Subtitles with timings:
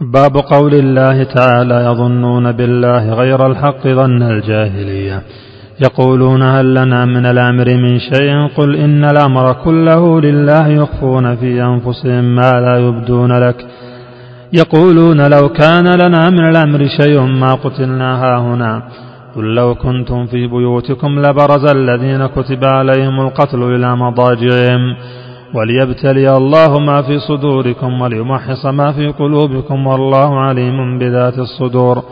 [0.00, 5.22] باب قول الله تعالى يظنون بالله غير الحق ظن الجاهلية.
[5.80, 12.24] يقولون هل لنا من الأمر من شيء؟ قل إن الأمر كله لله يخفون في أنفسهم
[12.24, 13.66] ما لا يبدون لك.
[14.52, 18.82] يقولون لو كان لنا من الأمر شيء ما قتلنا هاهنا.
[19.36, 24.96] قل لو كنتم في بيوتكم لبرز الذين كتب عليهم القتل إلى مضاجعهم.
[25.54, 32.02] وليبتلي الله ما في صدوركم وليمحص ما في قلوبكم والله عليم بذات الصدور.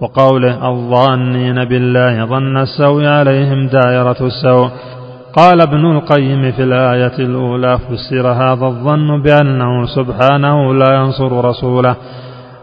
[0.00, 4.68] وقوله الظانين بالله ظن السوء عليهم دائرة السوء.
[5.36, 11.96] قال ابن القيم في الآية الأولى فسر هذا الظن بأنه سبحانه لا ينصر رسوله.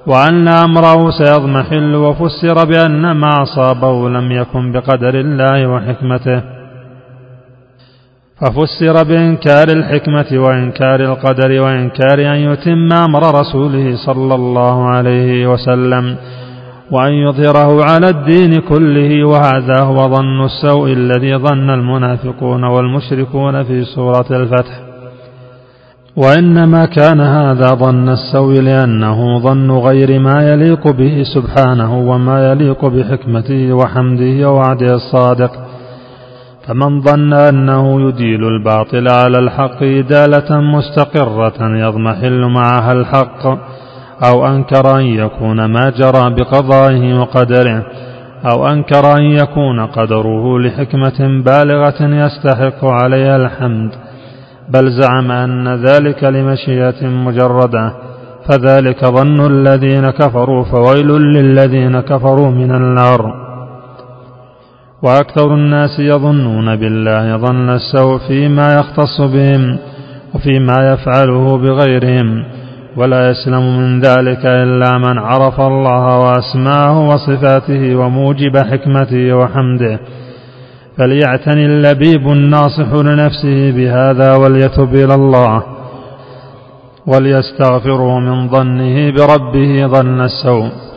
[0.07, 6.58] وأن أمره سيضمحل وفسر بأن ما أصابه لم يكن بقدر الله وحكمته.
[8.41, 16.15] ففسر بإنكار الحكمة وإنكار القدر وإنكار أن يتم أمر رسوله صلى الله عليه وسلم
[16.91, 24.25] وأن يظهره على الدين كله وهذا هو ظن السوء الذي ظن المنافقون والمشركون في سورة
[24.31, 24.79] الفتح.
[26.15, 33.73] وإنما كان هذا ظن السوء لأنه ظن غير ما يليق به سبحانه وما يليق بحكمته
[33.73, 35.51] وحمده ووعده الصادق.
[36.69, 43.45] فمن ظن أنه يديل الباطل على الحق إدالة مستقرة يضمحل معها الحق
[44.29, 47.85] أو أنكر أن يكون ما جرى بقضائه وقدره
[48.51, 53.91] أو أنكر أن يكون قدره لحكمة بالغة يستحق عليها الحمد
[54.69, 57.93] بل زعم أن ذلك لمشيئة مجردة
[58.49, 63.48] فذلك ظن الذين كفروا فويل للذين كفروا من النار.
[65.03, 69.77] وأكثر الناس يظنون بالله ظن السوء فيما يختص بهم
[70.35, 72.43] وفيما يفعله بغيرهم
[72.97, 79.99] ولا يسلم من ذلك إلا من عرف الله وأسماءه وصفاته وموجب حكمته وحمده.
[80.97, 85.63] فليعتني اللبيب الناصح لنفسه بهذا وليتب إلى الله
[87.07, 90.88] وليستغفره من ظنه بربه ظن السوء.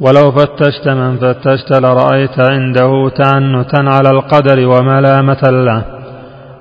[0.00, 5.84] ولو فتشت من فتشت لرأيت عنده تعنتا على القدر وملامة له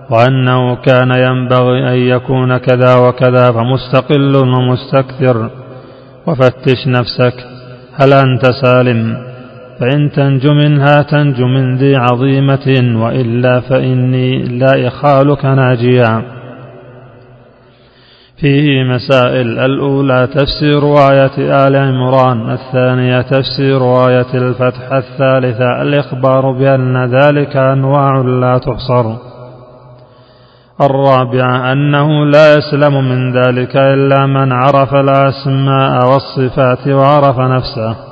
[0.10, 5.50] وأنه كان ينبغي أن يكون كذا وكذا فمستقل ومستكثر.
[6.28, 7.34] وفتش نفسك
[7.96, 9.18] هل أنت سالم؟
[9.80, 16.37] فإن تنج منها تنج من ذي عظيمة وإلا فإني لا إخالك ناجيا.
[18.42, 19.60] فيه مسائل.
[19.60, 28.58] الأولى تفسير آية آل عمران الثانية تفسير آية الفتح الثالثة الإخبار بأن ذلك أنواع لا
[28.58, 29.16] تحصر
[30.82, 38.07] الرابعة أنه لا يسلم من ذلك إلا من عرف الأسماء والصفات وعرف نفسه.